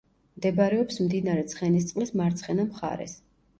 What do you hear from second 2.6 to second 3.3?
მხარეს.